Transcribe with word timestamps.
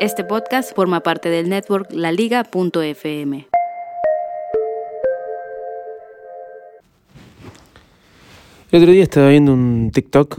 Este 0.00 0.22
podcast 0.22 0.76
forma 0.76 1.00
parte 1.00 1.28
del 1.28 1.48
network 1.48 1.90
laliga.fm. 1.90 3.48
El 8.70 8.80
otro 8.80 8.92
día 8.92 9.02
estaba 9.02 9.30
viendo 9.30 9.52
un 9.52 9.90
TikTok. 9.92 10.36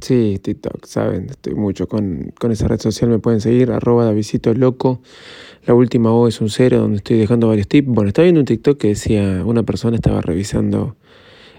Sí, 0.00 0.38
TikTok, 0.40 0.86
saben, 0.86 1.30
estoy 1.30 1.56
mucho 1.56 1.88
con, 1.88 2.32
con 2.38 2.52
esa 2.52 2.68
red 2.68 2.78
social. 2.78 3.10
Me 3.10 3.18
pueden 3.18 3.40
seguir, 3.40 3.72
arroba 3.72 4.04
Davidito 4.04 4.54
Loco. 4.54 5.00
La 5.66 5.74
última 5.74 6.12
O 6.12 6.28
es 6.28 6.40
un 6.40 6.48
cero, 6.48 6.78
donde 6.78 6.98
estoy 6.98 7.18
dejando 7.18 7.48
varios 7.48 7.66
tips. 7.66 7.88
Bueno, 7.88 8.06
estaba 8.06 8.22
viendo 8.22 8.42
un 8.42 8.46
TikTok 8.46 8.78
que 8.78 8.88
decía, 8.88 9.42
una 9.44 9.64
persona 9.64 9.96
estaba 9.96 10.20
revisando 10.20 10.94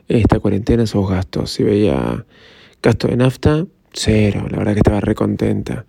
esta 0.07 0.39
cuarentena 0.39 0.85
sus 0.85 1.09
gastos. 1.09 1.59
Y 1.59 1.63
veía 1.63 2.25
gasto 2.81 3.09
de 3.09 3.17
nafta, 3.17 3.65
cero. 3.91 4.47
La 4.49 4.59
verdad 4.59 4.73
que 4.75 4.79
estaba 4.79 5.01
re 5.01 5.13
contenta. 5.13 5.85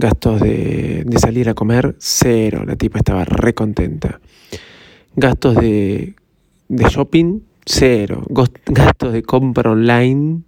Gastos 0.00 0.40
de, 0.40 1.04
de 1.04 1.18
salir 1.18 1.50
a 1.50 1.54
comer, 1.54 1.94
cero. 1.98 2.64
La 2.66 2.74
tipa 2.74 2.98
estaba 3.00 3.26
re 3.26 3.52
contenta. 3.52 4.18
Gastos 5.14 5.56
de, 5.56 6.14
de 6.68 6.84
shopping, 6.84 7.40
cero. 7.66 8.24
Gastos 8.30 9.12
de 9.12 9.22
compra 9.22 9.72
online, 9.72 10.40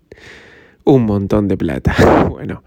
un 0.85 1.05
montón 1.05 1.49
de 1.49 1.59
plata. 1.59 1.95
Bueno, 2.31 2.63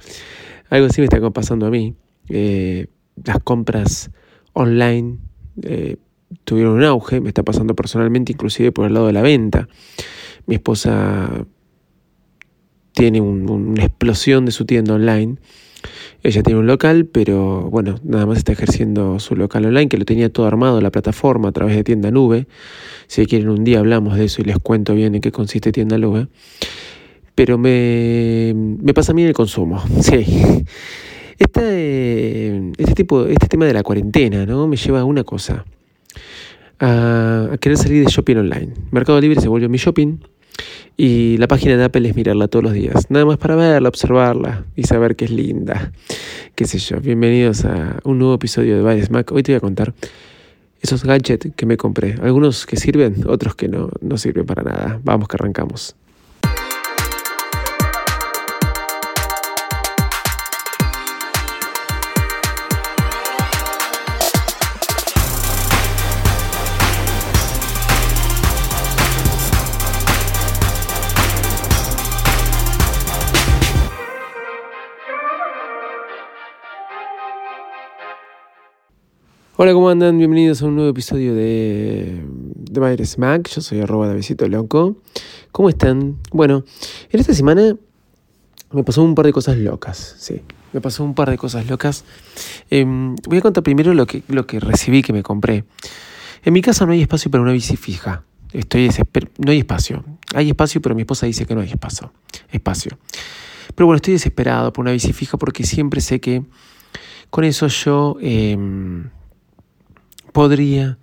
algo 0.69 0.85
así 0.85 1.01
me 1.01 1.05
está 1.05 1.19
pasando 1.31 1.65
a 1.65 1.71
mí. 1.71 1.95
Eh, 2.29 2.85
las 3.25 3.39
compras 3.39 4.11
online 4.53 5.17
eh, 5.63 5.97
tuvieron 6.43 6.73
un 6.73 6.83
auge, 6.83 7.19
me 7.19 7.29
está 7.29 7.41
pasando 7.41 7.75
personalmente, 7.75 8.31
inclusive 8.31 8.71
por 8.71 8.85
el 8.85 8.93
lado 8.93 9.07
de 9.07 9.13
la 9.13 9.23
venta. 9.23 9.67
Mi 10.45 10.55
esposa 10.55 11.47
tiene 12.91 13.21
una 13.21 13.83
explosión 13.83 14.45
de 14.45 14.51
su 14.51 14.65
tienda 14.65 14.93
online. 14.93 15.37
Ella 16.25 16.41
tiene 16.41 16.59
un 16.59 16.65
local, 16.65 17.05
pero 17.05 17.69
bueno, 17.69 17.99
nada 18.03 18.25
más 18.25 18.39
está 18.39 18.51
ejerciendo 18.51 19.19
su 19.19 19.35
local 19.35 19.63
online, 19.63 19.87
que 19.87 19.97
lo 19.99 20.05
tenía 20.05 20.27
todo 20.33 20.47
armado, 20.47 20.81
la 20.81 20.89
plataforma, 20.89 21.49
a 21.49 21.51
través 21.51 21.75
de 21.75 21.83
tienda 21.83 22.09
nube. 22.09 22.47
Si 23.05 23.23
quieren, 23.27 23.47
un 23.49 23.63
día 23.63 23.77
hablamos 23.77 24.17
de 24.17 24.25
eso 24.25 24.41
y 24.41 24.45
les 24.45 24.57
cuento 24.57 24.95
bien 24.95 25.13
en 25.13 25.21
qué 25.21 25.31
consiste 25.31 25.71
tienda 25.71 25.99
nube. 25.99 26.25
Pero 27.35 27.59
me, 27.59 28.55
me 28.55 28.91
pasa 28.95 29.11
a 29.11 29.15
mí 29.15 29.21
el 29.21 29.33
consumo, 29.33 29.83
sí. 30.01 30.65
Este, 31.37 32.71
este, 32.75 32.93
tipo, 32.95 33.27
este 33.27 33.47
tema 33.47 33.65
de 33.65 33.73
la 33.73 33.83
cuarentena 33.83 34.47
¿no? 34.47 34.67
me 34.67 34.77
lleva 34.77 35.01
a 35.01 35.03
una 35.03 35.23
cosa, 35.23 35.63
a, 36.79 37.49
a 37.51 37.57
querer 37.59 37.77
salir 37.77 38.03
de 38.03 38.09
shopping 38.09 38.37
online. 38.37 38.73
Mercado 38.89 39.21
Libre 39.21 39.39
se 39.41 39.47
volvió 39.47 39.69
mi 39.69 39.77
shopping 39.77 40.17
y 40.97 41.37
la 41.37 41.47
página 41.47 41.75
de 41.77 41.83
Apple 41.83 42.07
es 42.07 42.15
mirarla 42.15 42.47
todos 42.47 42.63
los 42.63 42.73
días, 42.73 43.09
nada 43.09 43.25
más 43.25 43.37
para 43.37 43.55
verla, 43.55 43.89
observarla 43.89 44.65
y 44.75 44.83
saber 44.83 45.15
que 45.15 45.25
es 45.25 45.31
linda. 45.31 45.91
Qué 46.55 46.65
sé 46.65 46.79
yo, 46.79 46.99
bienvenidos 47.01 47.65
a 47.65 47.99
un 48.03 48.19
nuevo 48.19 48.35
episodio 48.35 48.77
de 48.77 48.93
Bias 48.93 49.11
Mac. 49.11 49.31
Hoy 49.31 49.43
te 49.43 49.51
voy 49.51 49.57
a 49.57 49.61
contar 49.61 49.93
esos 50.81 51.03
gadgets 51.03 51.49
que 51.55 51.65
me 51.65 51.77
compré. 51.77 52.15
Algunos 52.21 52.65
que 52.65 52.77
sirven, 52.77 53.25
otros 53.27 53.55
que 53.55 53.67
no, 53.67 53.89
no 54.01 54.17
sirven 54.17 54.45
para 54.45 54.63
nada. 54.63 54.99
Vamos 55.03 55.27
que 55.27 55.35
arrancamos. 55.35 55.95
Hola, 79.57 79.71
¿cómo 79.71 79.87
andan? 79.87 80.17
Bienvenidos 80.17 80.61
a 80.61 80.65
un 80.65 80.75
nuevo 80.75 80.89
episodio 80.89 81.33
de, 81.33 82.21
de 82.27 82.79
Madre 82.81 83.05
Smack. 83.05 83.47
Yo 83.47 83.61
soy 83.61 83.79
arroba 83.79 84.13
de 84.13 84.49
loco. 84.49 84.97
¿Cómo 85.53 85.69
están? 85.69 86.17
Bueno, 86.33 86.65
en 87.09 87.19
esta 87.21 87.33
semana 87.33 87.77
me 88.73 88.83
pasó 88.83 89.01
un 89.01 89.15
par 89.15 89.25
de 89.25 89.31
cosas 89.31 89.55
locas, 89.55 90.17
sí. 90.19 90.41
Me 90.73 90.81
pasó 90.81 91.05
un 91.05 91.15
par 91.15 91.29
de 91.29 91.37
cosas 91.37 91.69
locas. 91.69 92.03
Em, 92.69 93.15
voy 93.29 93.37
a 93.37 93.41
contar 93.41 93.63
primero 93.63 93.93
lo 93.93 94.05
que, 94.05 94.23
lo 94.27 94.45
que 94.45 94.59
recibí, 94.59 95.01
que 95.01 95.13
me 95.13 95.23
compré. 95.23 95.63
En 96.43 96.51
mi 96.51 96.61
casa 96.61 96.85
no 96.85 96.91
hay 96.91 97.01
espacio 97.01 97.31
para 97.31 97.41
una 97.41 97.53
bici 97.53 97.77
fija. 97.77 98.23
Estoy 98.51 98.89
No 99.37 99.51
hay 99.51 99.59
espacio. 99.59 100.03
Hay 100.33 100.49
espacio, 100.49 100.81
pero 100.81 100.95
mi 100.95 101.03
esposa 101.03 101.27
dice 101.27 101.45
que 101.45 101.55
no 101.55 101.61
hay 101.61 101.69
espacio. 101.69 102.11
Espacio. 102.51 102.97
Pero 103.73 103.85
bueno, 103.85 103.95
estoy 103.95 104.15
desesperado 104.15 104.73
por 104.73 104.83
una 104.83 104.91
bici 104.91 105.13
fija 105.13 105.37
porque 105.37 105.63
siempre 105.63 106.01
sé 106.01 106.19
que 106.19 106.43
con 107.29 107.45
eso 107.45 107.67
yo... 107.67 108.17
Em, 108.19 109.11
podría 110.35 110.97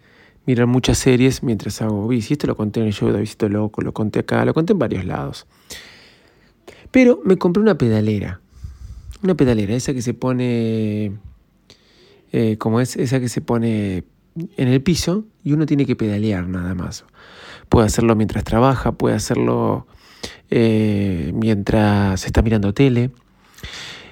mirar 0.44 0.66
muchas 0.66 0.98
series 0.98 1.42
mientras 1.42 1.80
hago 1.80 2.06
bici. 2.06 2.34
Esto 2.34 2.46
lo 2.46 2.54
conté 2.54 2.80
en 2.80 2.88
el 2.88 2.92
show 2.92 3.10
de 3.10 3.18
Visito 3.18 3.48
Loco, 3.48 3.80
lo 3.80 3.94
conté 3.94 4.18
acá, 4.18 4.44
lo 4.44 4.52
conté 4.52 4.74
en 4.74 4.78
varios 4.78 5.06
lados. 5.06 5.46
Pero 6.90 7.18
me 7.24 7.38
compré 7.38 7.62
una 7.62 7.78
pedalera. 7.78 8.42
Una 9.22 9.34
pedalera, 9.34 9.74
esa 9.74 9.94
que 9.94 10.02
se 10.02 10.12
pone. 10.12 11.12
Eh, 12.32 12.58
como 12.58 12.78
es, 12.82 12.94
esa 12.96 13.20
que 13.20 13.30
se 13.30 13.40
pone 13.40 14.04
en 14.58 14.68
el 14.68 14.82
piso 14.82 15.24
y 15.42 15.54
uno 15.54 15.64
tiene 15.64 15.86
que 15.86 15.96
pedalear 15.96 16.46
nada 16.46 16.74
más. 16.74 17.06
Puede 17.70 17.86
hacerlo 17.86 18.14
mientras 18.14 18.44
trabaja, 18.44 18.92
puede 18.92 19.16
hacerlo 19.16 19.86
eh, 20.50 21.32
mientras 21.34 22.26
está 22.26 22.42
mirando 22.42 22.74
tele. 22.74 23.10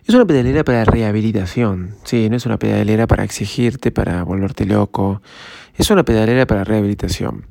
Es 0.07 0.15
una 0.15 0.27
pedalera 0.27 0.65
para 0.65 0.85
rehabilitación, 0.85 1.95
sí, 2.05 2.29
no 2.31 2.37
es 2.37 2.47
una 2.47 2.59
pedalera 2.59 3.07
para 3.07 3.23
exigirte, 3.23 3.91
para 3.91 4.23
volverte 4.25 4.65
loco, 4.65 5.21
es 5.77 5.91
una 5.91 6.05
pedalera 6.05 6.47
para 6.47 6.65
rehabilitación. 6.65 7.47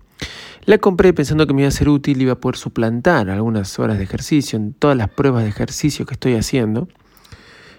La 0.66 0.78
compré 0.78 1.14
pensando 1.14 1.48
que 1.48 1.54
me 1.54 1.62
iba 1.62 1.70
a 1.70 1.72
ser 1.72 1.90
útil 1.90 2.20
y 2.20 2.24
iba 2.24 2.34
a 2.34 2.40
poder 2.40 2.58
suplantar 2.58 3.30
algunas 3.30 3.80
horas 3.80 3.98
de 3.98 4.04
ejercicio 4.04 4.58
en 4.58 4.74
todas 4.74 4.98
las 4.98 5.10
pruebas 5.10 5.44
de 5.44 5.50
ejercicio 5.50 6.06
que 6.06 6.14
estoy 6.14 6.36
haciendo 6.36 6.88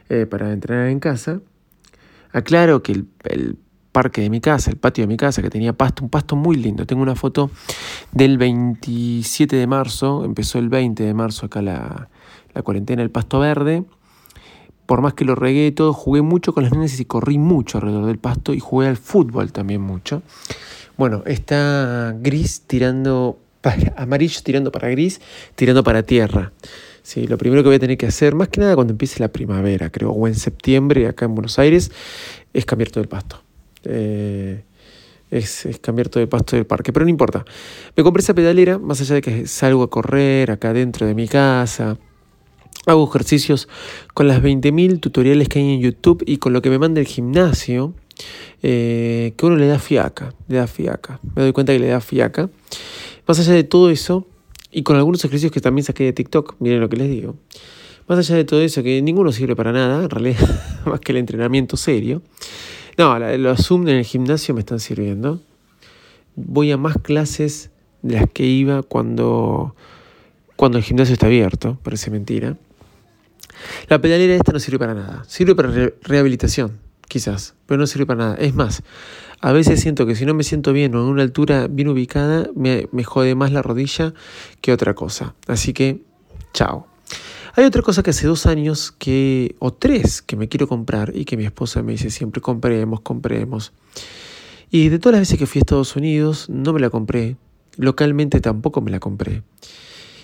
eh, 0.08 0.26
para 0.26 0.52
entrenar 0.52 0.88
en 0.88 1.00
casa. 1.00 1.40
Aclaro 2.32 2.82
que 2.82 2.92
el, 3.24 3.58
parque 3.92 4.20
de 4.20 4.30
mi 4.30 4.40
casa, 4.40 4.70
el 4.70 4.76
patio 4.76 5.02
de 5.02 5.08
mi 5.08 5.16
casa, 5.16 5.42
que 5.42 5.50
tenía 5.50 5.72
pasto, 5.72 6.04
un 6.04 6.10
pasto 6.10 6.36
muy 6.36 6.56
lindo. 6.56 6.86
Tengo 6.86 7.02
una 7.02 7.16
foto 7.16 7.50
del 8.12 8.38
27 8.38 9.56
de 9.56 9.66
marzo, 9.66 10.24
empezó 10.24 10.60
el 10.60 10.68
20 10.68 11.02
de 11.02 11.12
marzo 11.12 11.46
acá 11.46 11.60
la, 11.60 12.08
la 12.54 12.62
cuarentena, 12.62 13.02
el 13.02 13.10
pasto 13.10 13.40
verde 13.40 13.84
por 14.90 15.02
más 15.02 15.14
que 15.14 15.24
lo 15.24 15.36
regué 15.36 15.70
todo, 15.70 15.92
jugué 15.92 16.20
mucho 16.20 16.52
con 16.52 16.64
las 16.64 16.72
nenes 16.72 16.98
y 16.98 17.04
corrí 17.04 17.38
mucho 17.38 17.78
alrededor 17.78 18.06
del 18.06 18.18
pasto 18.18 18.54
y 18.54 18.58
jugué 18.58 18.88
al 18.88 18.96
fútbol 18.96 19.52
también 19.52 19.80
mucho. 19.80 20.20
Bueno, 20.96 21.22
está 21.26 22.12
gris 22.18 22.62
tirando 22.66 23.38
para 23.60 23.94
amarillo 23.96 24.40
tirando 24.42 24.72
para 24.72 24.88
gris, 24.88 25.20
tirando 25.54 25.84
para 25.84 26.02
tierra. 26.02 26.50
Sí, 27.04 27.28
lo 27.28 27.38
primero 27.38 27.62
que 27.62 27.68
voy 27.68 27.76
a 27.76 27.78
tener 27.78 27.96
que 27.96 28.06
hacer, 28.06 28.34
más 28.34 28.48
que 28.48 28.62
nada 28.62 28.74
cuando 28.74 28.90
empiece 28.90 29.20
la 29.20 29.28
primavera, 29.28 29.90
creo, 29.90 30.10
o 30.10 30.26
en 30.26 30.34
septiembre 30.34 31.06
acá 31.06 31.24
en 31.24 31.36
Buenos 31.36 31.60
Aires, 31.60 31.92
es 32.52 32.66
cambiar 32.66 32.90
todo 32.90 33.04
el 33.04 33.08
pasto. 33.08 33.40
Eh, 33.84 34.64
es, 35.30 35.66
es, 35.66 35.78
cambiar 35.78 36.08
todo 36.08 36.20
el 36.20 36.28
pasto 36.28 36.56
del 36.56 36.66
parque, 36.66 36.92
pero 36.92 37.04
no 37.04 37.10
importa. 37.10 37.44
Me 37.96 38.02
compré 38.02 38.22
esa 38.22 38.34
pedalera, 38.34 38.80
más 38.80 39.00
allá 39.00 39.14
de 39.14 39.20
que 39.20 39.46
salgo 39.46 39.84
a 39.84 39.88
correr 39.88 40.50
acá 40.50 40.72
dentro 40.72 41.06
de 41.06 41.14
mi 41.14 41.28
casa, 41.28 41.96
Hago 42.90 43.08
ejercicios 43.08 43.68
con 44.14 44.26
las 44.26 44.42
20.000 44.42 44.98
tutoriales 44.98 45.48
que 45.48 45.60
hay 45.60 45.74
en 45.74 45.80
YouTube 45.80 46.24
y 46.26 46.38
con 46.38 46.52
lo 46.52 46.60
que 46.60 46.70
me 46.70 46.78
manda 46.80 47.00
el 47.00 47.06
gimnasio, 47.06 47.94
eh, 48.64 49.32
que 49.36 49.46
uno 49.46 49.54
le 49.54 49.68
da 49.68 49.78
fiaca, 49.78 50.34
le 50.48 50.56
da 50.56 50.66
fiaca. 50.66 51.20
Me 51.36 51.42
doy 51.42 51.52
cuenta 51.52 51.72
que 51.72 51.78
le 51.78 51.86
da 51.86 52.00
fiaca. 52.00 52.50
Más 53.28 53.38
allá 53.38 53.52
de 53.52 53.62
todo 53.62 53.90
eso, 53.90 54.26
y 54.72 54.82
con 54.82 54.96
algunos 54.96 55.24
ejercicios 55.24 55.52
que 55.52 55.60
también 55.60 55.84
saqué 55.84 56.02
de 56.02 56.12
TikTok, 56.12 56.56
miren 56.58 56.80
lo 56.80 56.88
que 56.88 56.96
les 56.96 57.08
digo. 57.08 57.36
Más 58.08 58.18
allá 58.18 58.34
de 58.34 58.44
todo 58.44 58.60
eso, 58.60 58.82
que 58.82 59.00
ninguno 59.02 59.30
sirve 59.30 59.54
para 59.54 59.70
nada, 59.70 60.02
en 60.02 60.10
realidad, 60.10 60.82
más 60.84 60.98
que 60.98 61.12
el 61.12 61.18
entrenamiento 61.18 61.76
serio. 61.76 62.22
No, 62.98 63.16
los 63.20 63.66
Zoom 63.66 63.86
en 63.86 63.98
el 63.98 64.04
gimnasio 64.04 64.52
me 64.52 64.62
están 64.62 64.80
sirviendo. 64.80 65.40
Voy 66.34 66.72
a 66.72 66.76
más 66.76 66.96
clases 67.00 67.70
de 68.02 68.14
las 68.14 68.28
que 68.28 68.46
iba 68.46 68.82
cuando, 68.82 69.76
cuando 70.56 70.78
el 70.78 70.82
gimnasio 70.82 71.12
está 71.12 71.26
abierto, 71.26 71.78
parece 71.84 72.10
mentira. 72.10 72.56
La 73.88 74.00
pedalera 74.00 74.34
esta 74.34 74.52
no 74.52 74.58
sirve 74.58 74.78
para 74.78 74.94
nada. 74.94 75.24
Sirve 75.26 75.54
para 75.54 75.70
rehabilitación, 76.02 76.78
quizás, 77.08 77.54
pero 77.66 77.78
no 77.78 77.86
sirve 77.86 78.06
para 78.06 78.18
nada. 78.18 78.34
Es 78.36 78.54
más, 78.54 78.82
a 79.40 79.52
veces 79.52 79.80
siento 79.80 80.06
que 80.06 80.14
si 80.14 80.26
no 80.26 80.34
me 80.34 80.44
siento 80.44 80.72
bien 80.72 80.94
o 80.94 81.00
en 81.00 81.06
una 81.06 81.22
altura 81.22 81.66
bien 81.66 81.88
ubicada, 81.88 82.50
me, 82.54 82.86
jode 83.04 83.34
más 83.34 83.52
la 83.52 83.62
rodilla 83.62 84.12
que 84.60 84.72
otra 84.72 84.94
cosa. 84.94 85.34
Así 85.46 85.72
que, 85.72 86.02
chao. 86.52 86.86
Hay 87.56 87.64
otra 87.64 87.82
cosa 87.82 88.02
que 88.02 88.10
hace 88.10 88.26
dos 88.26 88.46
años 88.46 88.92
que, 88.92 89.56
o 89.58 89.72
tres, 89.72 90.22
que 90.22 90.36
me 90.36 90.48
quiero 90.48 90.68
comprar 90.68 91.16
y 91.16 91.24
que 91.24 91.36
mi 91.36 91.44
esposa 91.44 91.82
me 91.82 91.92
dice 91.92 92.10
siempre, 92.10 92.40
compremos, 92.40 93.00
compremos. 93.00 93.72
Y 94.70 94.88
de 94.88 94.98
todas 94.98 95.14
las 95.14 95.22
veces 95.22 95.38
que 95.38 95.46
fui 95.46 95.58
a 95.58 95.62
Estados 95.62 95.96
Unidos, 95.96 96.48
no 96.48 96.72
me 96.72 96.80
la 96.80 96.90
compré. 96.90 97.36
Localmente 97.76 98.40
tampoco 98.40 98.82
me 98.82 98.90
la 98.90 99.00
compré. 99.00 99.42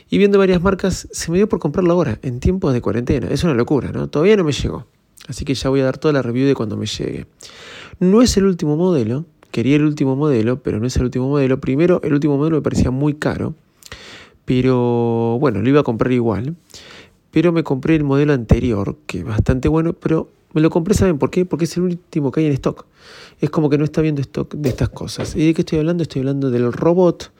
Y 0.09 0.19
viendo 0.19 0.39
varias 0.39 0.63
marcas, 0.63 1.09
se 1.11 1.31
me 1.31 1.39
dio 1.39 1.49
por 1.49 1.59
comprarla 1.59 1.93
ahora, 1.93 2.19
en 2.23 2.39
tiempos 2.41 2.73
de 2.73 2.81
cuarentena. 2.81 3.29
Es 3.29 3.43
una 3.45 3.55
locura, 3.55 3.91
¿no? 3.93 4.09
Todavía 4.09 4.37
no 4.37 4.45
me 4.45 4.53
llegó. 4.53 4.87
Así 5.29 5.45
que 5.45 5.55
ya 5.55 5.69
voy 5.69 5.81
a 5.81 5.85
dar 5.85 5.99
toda 5.99 6.13
la 6.13 6.23
review 6.23 6.47
de 6.47 6.55
cuando 6.55 6.77
me 6.77 6.87
llegue. 6.87 7.27
No 7.99 8.23
es 8.23 8.37
el 8.37 8.45
último 8.45 8.77
modelo. 8.77 9.25
Quería 9.51 9.77
el 9.77 9.85
último 9.85 10.15
modelo, 10.15 10.63
pero 10.63 10.79
no 10.79 10.87
es 10.87 10.97
el 10.97 11.05
último 11.05 11.29
modelo. 11.29 11.61
Primero, 11.61 12.01
el 12.05 12.13
último 12.13 12.37
modelo 12.37 12.57
me 12.57 12.63
parecía 12.63 12.91
muy 12.91 13.15
caro. 13.15 13.55
Pero 14.45 15.39
bueno, 15.41 15.61
lo 15.61 15.69
iba 15.69 15.81
a 15.81 15.85
comprar 15.85 16.13
igual. 16.13 16.55
Pero 17.33 17.53
me 17.53 17.65
compré 17.65 17.97
el 17.97 18.05
modelo 18.05 18.33
anterior, 18.33 18.97
que 19.07 19.19
es 19.19 19.25
bastante 19.25 19.69
bueno, 19.69 19.93
pero 19.93 20.31
me 20.55 20.63
lo 20.63 20.71
compré, 20.71 20.95
¿saben 20.95 21.19
por 21.19 21.31
qué? 21.31 21.45
Porque 21.45 21.65
es 21.65 21.77
el 21.77 21.83
último 21.83 22.31
que 22.31 22.41
hay 22.41 22.47
en 22.47 22.53
stock. 22.53 22.87
Es 23.41 23.51
como 23.51 23.69
que 23.69 23.77
no 23.77 23.85
está 23.85 24.01
viendo 24.01 24.23
stock 24.23 24.55
de 24.55 24.69
estas 24.69 24.89
cosas. 24.89 25.35
¿Y 25.37 25.45
de 25.45 25.53
qué 25.53 25.63
estoy 25.63 25.81
hablando? 25.81 26.03
Estoy 26.03 26.21
hablando 26.21 26.51
del 26.51 26.73
robot 26.73 27.33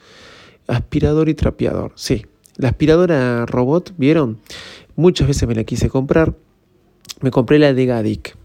aspirador 0.67 1.29
y 1.29 1.33
trapeador. 1.33 1.93
Sí, 1.95 2.25
la 2.57 2.69
aspiradora 2.69 3.45
robot, 3.45 3.93
¿vieron? 3.97 4.39
Muchas 4.95 5.27
veces 5.27 5.47
me 5.47 5.55
la 5.55 5.63
quise 5.63 5.89
comprar. 5.89 6.35
Me 7.21 7.31
compré 7.31 7.59
la 7.59 7.73
de 7.73 7.85
Gadic. 7.85 8.35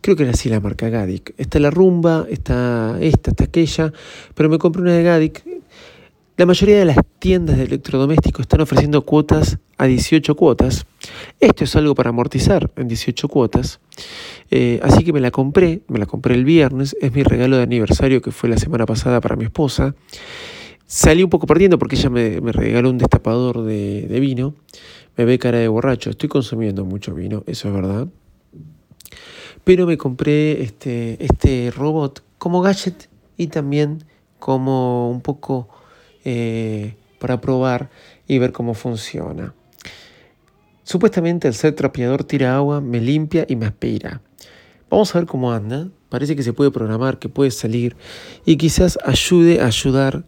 Creo 0.00 0.16
que 0.16 0.22
era 0.22 0.32
así 0.32 0.48
la 0.48 0.60
marca 0.60 0.88
Gadic. 0.88 1.34
Está 1.36 1.58
la 1.58 1.70
rumba, 1.70 2.26
está 2.30 2.96
esta, 3.00 3.30
está 3.32 3.44
aquella. 3.44 3.92
Pero 4.34 4.48
me 4.48 4.58
compré 4.58 4.82
una 4.82 4.92
de 4.92 5.02
Gadic. 5.02 5.44
La 6.36 6.46
mayoría 6.46 6.78
de 6.78 6.84
las 6.84 6.98
tiendas 7.18 7.58
de 7.58 7.64
electrodomésticos 7.64 8.42
están 8.42 8.60
ofreciendo 8.60 9.04
cuotas 9.04 9.58
a 9.76 9.86
18 9.86 10.36
cuotas. 10.36 10.86
Esto 11.40 11.64
es 11.64 11.74
algo 11.74 11.96
para 11.96 12.10
amortizar 12.10 12.70
en 12.76 12.86
18 12.86 13.26
cuotas. 13.26 13.80
Eh, 14.48 14.78
así 14.84 15.02
que 15.02 15.12
me 15.12 15.18
la 15.18 15.32
compré, 15.32 15.80
me 15.88 15.98
la 15.98 16.06
compré 16.06 16.36
el 16.36 16.44
viernes. 16.44 16.96
Es 17.00 17.12
mi 17.12 17.24
regalo 17.24 17.56
de 17.56 17.64
aniversario 17.64 18.22
que 18.22 18.30
fue 18.30 18.48
la 18.48 18.56
semana 18.56 18.86
pasada 18.86 19.20
para 19.20 19.34
mi 19.34 19.46
esposa. 19.46 19.96
Salí 20.90 21.22
un 21.22 21.28
poco 21.28 21.46
perdiendo 21.46 21.78
porque 21.78 21.96
ella 21.96 22.08
me, 22.08 22.40
regaló 22.40 22.88
un 22.88 22.96
destapador 22.96 23.62
de, 23.62 24.18
vino. 24.20 24.54
Me 25.18 25.26
ve 25.26 25.38
cara 25.38 25.58
de 25.58 25.68
borracho. 25.68 26.08
Estoy 26.08 26.30
consumiendo 26.30 26.86
mucho 26.86 27.14
vino, 27.14 27.44
eso 27.46 27.68
es 27.68 27.74
verdad. 27.74 28.08
Pero 29.64 29.86
me 29.86 29.98
compré 29.98 30.62
este, 30.62 31.22
este 31.22 31.70
robot 31.76 32.24
como 32.38 32.62
gadget 32.62 33.10
y 33.36 33.48
también 33.48 34.02
como 34.38 35.10
un 35.10 35.20
poco 35.20 35.68
eh, 36.24 36.94
para 37.18 37.38
probar 37.38 37.90
y 38.26 38.38
ver 38.38 38.52
cómo 38.52 38.72
funciona. 38.72 39.52
Supuestamente 40.84 41.48
el 41.48 41.54
ser 41.54 41.74
trapeador 41.74 42.24
tira 42.24 42.56
agua, 42.56 42.80
me 42.80 43.02
limpia 43.02 43.44
y 43.46 43.56
me 43.56 43.66
aspira. 43.66 44.22
Vamos 44.88 45.14
a 45.14 45.18
ver 45.18 45.28
cómo 45.28 45.52
anda. 45.52 45.88
Parece 46.08 46.34
que 46.34 46.42
se 46.42 46.54
puede 46.54 46.70
programar, 46.70 47.18
que 47.18 47.28
puede 47.28 47.50
salir 47.50 47.94
y 48.46 48.56
quizás 48.56 48.98
ayude 49.04 49.60
a 49.60 49.66
ayudar 49.66 50.24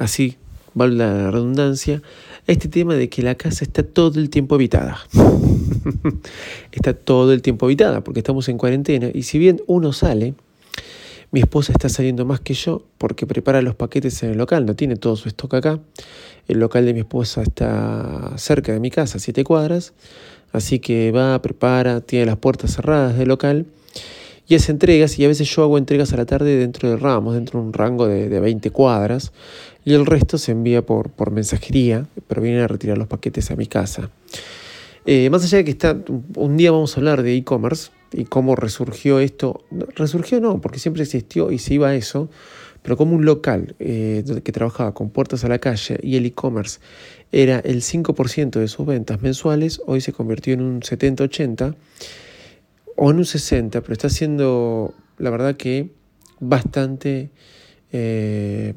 así 0.00 0.36
vale 0.74 0.96
la 0.96 1.30
redundancia, 1.30 2.02
este 2.46 2.68
tema 2.68 2.94
de 2.94 3.08
que 3.08 3.22
la 3.22 3.34
casa 3.34 3.64
está 3.64 3.82
todo 3.82 4.18
el 4.18 4.30
tiempo 4.30 4.54
habitada. 4.54 4.98
está 6.72 6.94
todo 6.94 7.32
el 7.32 7.42
tiempo 7.42 7.66
habitada 7.66 8.02
porque 8.02 8.20
estamos 8.20 8.48
en 8.48 8.58
cuarentena 8.58 9.10
y 9.12 9.22
si 9.24 9.38
bien 9.38 9.60
uno 9.66 9.92
sale, 9.92 10.34
mi 11.32 11.40
esposa 11.40 11.72
está 11.72 11.88
saliendo 11.88 12.24
más 12.24 12.40
que 12.40 12.54
yo 12.54 12.82
porque 12.98 13.26
prepara 13.26 13.62
los 13.62 13.74
paquetes 13.74 14.22
en 14.22 14.30
el 14.30 14.38
local, 14.38 14.66
no 14.66 14.74
tiene 14.74 14.96
todo 14.96 15.16
su 15.16 15.28
stock 15.28 15.54
acá. 15.54 15.80
El 16.48 16.58
local 16.58 16.84
de 16.84 16.94
mi 16.94 17.00
esposa 17.00 17.42
está 17.42 18.32
cerca 18.36 18.72
de 18.72 18.80
mi 18.80 18.90
casa, 18.90 19.18
siete 19.20 19.44
cuadras, 19.44 19.92
así 20.52 20.80
que 20.80 21.12
va, 21.12 21.40
prepara, 21.40 22.00
tiene 22.00 22.26
las 22.26 22.36
puertas 22.36 22.74
cerradas 22.74 23.16
del 23.16 23.28
local 23.28 23.66
y 24.48 24.56
hace 24.56 24.72
entregas 24.72 25.16
y 25.16 25.24
a 25.24 25.28
veces 25.28 25.48
yo 25.48 25.62
hago 25.62 25.78
entregas 25.78 26.12
a 26.12 26.16
la 26.16 26.26
tarde 26.26 26.56
dentro 26.56 26.90
de 26.90 26.96
ramos, 26.96 27.34
dentro 27.34 27.60
de 27.60 27.66
un 27.66 27.72
rango 27.72 28.08
de, 28.08 28.28
de 28.28 28.40
20 28.40 28.70
cuadras 28.72 29.30
y 29.84 29.94
el 29.94 30.06
resto 30.06 30.38
se 30.38 30.52
envía 30.52 30.84
por, 30.84 31.10
por 31.10 31.30
mensajería, 31.30 32.06
pero 32.28 32.42
vienen 32.42 32.62
a 32.62 32.68
retirar 32.68 32.98
los 32.98 33.08
paquetes 33.08 33.50
a 33.50 33.56
mi 33.56 33.66
casa. 33.66 34.10
Eh, 35.06 35.30
más 35.30 35.42
allá 35.44 35.58
de 35.58 35.64
que 35.64 35.70
está, 35.70 35.96
un 36.36 36.56
día 36.56 36.70
vamos 36.70 36.96
a 36.96 37.00
hablar 37.00 37.22
de 37.22 37.34
e-commerce 37.34 37.90
y 38.12 38.24
cómo 38.24 38.56
resurgió 38.56 39.18
esto. 39.18 39.64
Resurgió 39.96 40.40
no, 40.40 40.60
porque 40.60 40.78
siempre 40.78 41.02
existió 41.02 41.50
y 41.50 41.58
se 41.58 41.74
iba 41.74 41.88
a 41.88 41.94
eso, 41.94 42.28
pero 42.82 42.96
como 42.96 43.14
un 43.16 43.24
local 43.24 43.74
eh, 43.78 44.22
que 44.44 44.52
trabajaba 44.52 44.92
con 44.92 45.10
puertas 45.10 45.44
a 45.44 45.48
la 45.48 45.58
calle 45.58 45.98
y 46.02 46.16
el 46.16 46.26
e-commerce 46.26 46.80
era 47.32 47.60
el 47.60 47.82
5% 47.82 48.58
de 48.58 48.68
sus 48.68 48.86
ventas 48.86 49.22
mensuales, 49.22 49.80
hoy 49.86 50.00
se 50.00 50.12
convirtió 50.12 50.54
en 50.54 50.62
un 50.62 50.80
70-80 50.80 51.74
o 52.96 53.10
en 53.10 53.16
un 53.16 53.24
60, 53.24 53.80
pero 53.80 53.92
está 53.92 54.10
siendo, 54.10 54.94
la 55.18 55.30
verdad 55.30 55.56
que, 55.56 55.90
bastante... 56.40 57.30
Eh, 57.92 58.74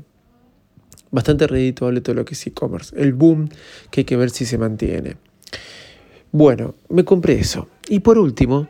bastante 1.13 1.45
redituable 1.47 2.01
todo 2.01 2.15
lo 2.15 2.25
que 2.25 2.33
es 2.33 2.45
e-commerce. 2.47 2.93
El 2.99 3.13
boom 3.13 3.47
que 3.91 4.01
hay 4.01 4.05
que 4.05 4.17
ver 4.17 4.31
si 4.31 4.45
se 4.45 4.57
mantiene. 4.57 5.15
Bueno, 6.31 6.73
me 6.89 7.05
compré 7.05 7.39
eso. 7.39 7.67
Y 7.87 7.99
por 7.99 8.17
último, 8.17 8.67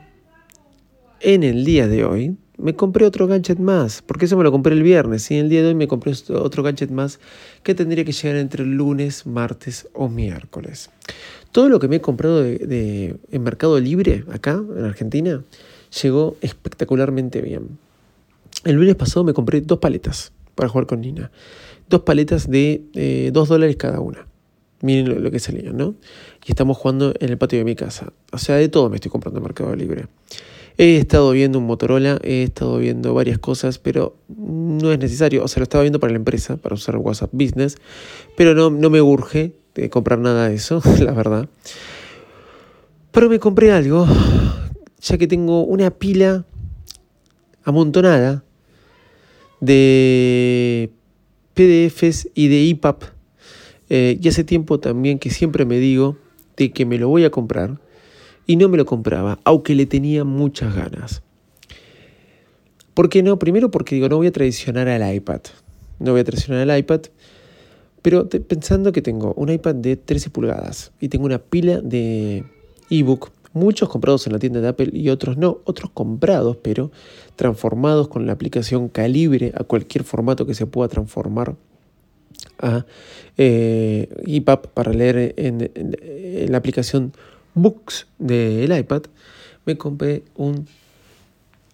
en 1.22 1.44
el 1.44 1.64
día 1.64 1.88
de 1.88 2.04
hoy, 2.04 2.36
me 2.58 2.76
compré 2.76 3.06
otro 3.06 3.28
gadget 3.28 3.60
más, 3.60 4.02
porque 4.02 4.26
eso 4.26 4.38
me 4.38 4.44
lo 4.44 4.52
compré 4.52 4.74
el 4.74 4.84
viernes, 4.84 5.32
y 5.32 5.36
en 5.36 5.46
el 5.46 5.50
día 5.50 5.62
de 5.62 5.70
hoy 5.70 5.76
me 5.76 5.88
compré 5.88 6.14
otro 6.34 6.64
gadget 6.64 6.92
más 6.92 7.20
que 7.64 7.74
tendría 7.74 8.04
que 8.04 8.12
llegar 8.12 8.36
entre 8.36 8.66
lunes, 8.66 9.26
martes 9.26 9.88
o 9.94 10.10
miércoles. 10.10 10.92
Todo 11.54 11.70
lo 11.70 11.80
que 11.80 11.88
me 11.88 11.96
he 11.96 12.02
comprado 12.02 12.42
de, 12.44 13.16
en 13.32 13.44
Mercado 13.44 13.80
Libre, 13.80 14.26
acá, 14.32 14.62
en 14.76 14.84
Argentina, 14.84 15.42
llegó 16.02 16.36
espectacularmente 16.42 17.42
bien. 17.42 17.80
El 18.66 18.76
lunes 18.76 18.96
pasado 18.96 19.24
me 19.24 19.34
compré 19.34 19.62
dos 19.62 19.80
paletas 19.80 20.34
para 20.56 20.68
jugar 20.68 20.86
con 20.86 21.02
Nina 21.02 21.32
dos 21.90 22.02
paletas 22.02 22.50
de 22.50 22.84
eh, 22.94 23.32
2 23.34 23.50
dólares 23.50 23.76
cada 23.78 24.00
una. 24.00 24.28
Miren 24.82 25.24
lo, 25.24 25.32
que 25.32 25.40
salían, 25.40 25.78
¿no? 25.78 25.96
Y 26.46 26.52
estamos 26.52 26.78
jugando 26.78 27.14
en 27.20 27.30
el 27.30 27.38
patio 27.38 27.58
de 27.58 27.66
mi 27.66 27.76
casa. 27.76 28.12
O 28.34 28.38
sea, 28.38 28.56
de 28.56 28.68
todo 28.68 28.90
me 28.90 28.96
estoy 28.98 29.10
comprando 29.10 29.40
en 29.40 29.44
Mercado 29.44 29.74
Libre. 29.76 30.08
He 30.78 30.98
estado 30.98 31.32
viendo 31.32 31.60
un 31.60 31.66
Motorola, 31.66 32.20
he 32.24 32.44
estado 32.44 32.80
viendo 32.80 33.14
varias 33.14 33.38
cosas, 33.38 33.78
pero 33.78 34.18
no 34.28 34.92
es 34.92 35.00
necesario. 35.00 35.44
O 35.44 35.48
sea, 35.48 35.62
lo 35.62 35.64
estaba 35.64 35.84
viendo 35.84 36.00
para 36.00 36.12
la 36.12 36.18
empresa, 36.18 36.58
para 36.58 36.76
usar 36.76 36.98
WhatsApp 36.98 37.30
Business, 37.32 37.78
pero 38.36 38.56
no, 38.56 38.70
no 38.72 38.90
me 38.90 39.02
urge 39.02 39.54
de 39.76 39.90
comprar 39.90 40.20
nada 40.20 40.50
de 40.50 40.56
eso, 40.56 40.82
la 41.00 41.14
verdad. 41.14 41.48
Pero 43.12 43.30
me 43.30 43.40
compré 43.40 43.72
algo, 43.72 44.08
ya 45.00 45.18
que 45.18 45.28
tengo 45.28 45.64
una 45.64 45.92
pila 45.92 46.46
amontonada 47.64 48.44
de 49.62 50.92
PDFs 51.54 52.30
y 52.34 52.48
de 52.48 52.70
EPUB. 52.70 52.98
Eh, 53.90 54.18
y 54.22 54.28
hace 54.28 54.44
tiempo 54.44 54.80
también 54.80 55.20
que 55.20 55.30
siempre 55.30 55.66
me 55.66 55.78
digo 55.78 56.18
de 56.58 56.72
que 56.72 56.86
me 56.86 56.98
lo 56.98 57.10
voy 57.10 57.26
a 57.26 57.30
comprar 57.30 57.80
y 58.46 58.56
no 58.56 58.70
me 58.70 58.78
lo 58.78 58.86
compraba, 58.86 59.40
aunque 59.44 59.76
le 59.76 59.86
tenía 59.86 60.24
muchas 60.24 60.76
ganas. 60.76 61.22
¿Por 62.94 63.10
qué 63.10 63.24
no? 63.24 63.40
Primero 63.40 63.72
porque 63.72 63.96
digo, 63.96 64.10
no 64.10 64.18
voy 64.18 64.28
a 64.28 64.32
traicionar 64.32 64.88
al 64.88 65.16
iPad. 65.16 65.42
No 66.00 66.12
voy 66.12 66.22
a 66.22 66.24
traicionar 66.24 66.70
al 66.70 66.78
iPad. 66.78 67.02
Pero 68.02 68.28
pensando 68.28 68.92
que 68.92 69.02
tengo 69.02 69.34
un 69.36 69.50
iPad 69.50 69.76
de 69.76 69.96
13 69.96 70.30
pulgadas 70.30 70.92
y 71.00 71.08
tengo 71.08 71.26
una 71.26 71.40
pila 71.40 71.80
de 71.80 72.44
ebook 72.90 73.32
muchos 73.54 73.88
comprados 73.88 74.26
en 74.28 74.34
la 74.34 74.40
tienda 74.40 74.60
de 74.60 74.68
Apple 74.68 74.90
y 74.94 75.10
otros 75.10 75.38
no, 75.38 75.60
otros 75.66 75.92
comprados 75.94 76.58
pero 76.58 76.92
transformados 77.36 78.08
con 78.08 78.26
la 78.26 78.34
aplicación 78.34 78.90
Calibre 78.90 79.54
a 79.56 79.64
cualquier 79.64 80.04
formato 80.04 80.46
que 80.46 80.56
se 80.56 80.66
pueda 80.66 80.90
transformar 80.90 81.56
a 82.60 82.86
eh, 83.38 84.10
EPUB 84.26 84.68
para 84.74 84.92
leer 84.94 85.34
en, 85.38 86.52
la 86.52 86.58
aplicación 86.58 87.14
Books 87.56 88.08
del 88.18 88.76
iPad, 88.76 89.04
me 89.66 89.78
compré 89.78 90.24
un 90.36 90.68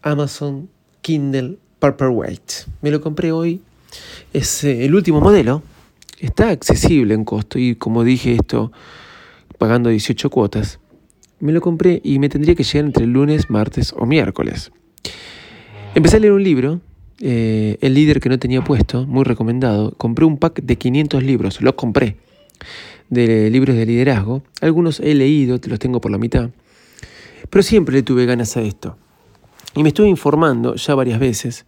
Amazon 0.01 0.69
Kindle 1.01 1.57
Paperwhite. 1.79 2.65
Me 2.81 2.91
lo 2.91 2.99
compré 2.99 3.31
hoy, 3.31 3.61
es 4.33 4.63
eh, 4.63 4.85
el 4.85 4.93
último 4.93 5.21
modelo, 5.21 5.63
está 6.19 6.49
accesible 6.49 7.13
en 7.13 7.23
costo 7.23 7.57
y 7.59 7.75
como 7.75 8.03
dije 8.03 8.33
esto, 8.33 8.71
pagando 9.57 9.89
18 9.89 10.29
cuotas 10.29 10.79
me 11.39 11.51
lo 11.51 11.61
compré 11.61 12.01
y 12.03 12.19
me 12.19 12.29
tendría 12.29 12.55
que 12.55 12.63
llegar 12.63 12.85
entre 12.85 13.05
lunes, 13.05 13.49
martes 13.49 13.93
o 13.97 14.05
miércoles. 14.05 14.71
Empecé 15.95 16.17
a 16.17 16.19
leer 16.19 16.33
un 16.33 16.43
libro, 16.43 16.81
eh, 17.21 17.77
El 17.81 17.93
líder 17.93 18.19
que 18.19 18.29
no 18.29 18.39
tenía 18.39 18.63
puesto, 18.63 19.05
muy 19.05 19.23
recomendado. 19.23 19.91
Compré 19.97 20.25
un 20.25 20.37
pack 20.37 20.61
de 20.61 20.77
500 20.77 21.23
libros, 21.23 21.61
los 21.61 21.73
compré, 21.73 22.17
de 23.09 23.49
libros 23.49 23.75
de 23.75 23.85
liderazgo. 23.85 24.43
Algunos 24.61 24.99
he 24.99 25.13
leído, 25.15 25.59
te 25.59 25.69
los 25.69 25.79
tengo 25.79 25.99
por 25.99 26.11
la 26.11 26.17
mitad. 26.17 26.49
Pero 27.49 27.63
siempre 27.63 27.95
le 27.95 28.03
tuve 28.03 28.25
ganas 28.25 28.55
a 28.57 28.61
esto. 28.61 28.97
Y 29.75 29.83
me 29.83 29.89
estuve 29.89 30.07
informando 30.09 30.75
ya 30.75 30.95
varias 30.95 31.19
veces, 31.19 31.65